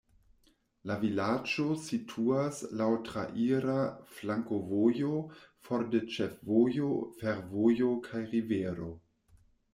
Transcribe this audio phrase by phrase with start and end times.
[0.91, 3.75] La vilaĝo situas laŭ traira
[4.15, 5.13] flankovojo
[5.69, 8.91] for de ĉefvojo, fervojo kaj rivero.